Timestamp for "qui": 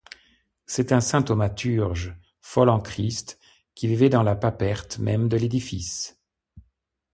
3.75-3.85